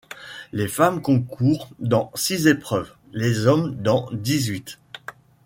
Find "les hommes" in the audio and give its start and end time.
3.13-3.75